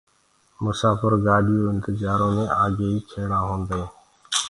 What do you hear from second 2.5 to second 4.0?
آگيئيٚ کيڙآ هونٚدآئينٚ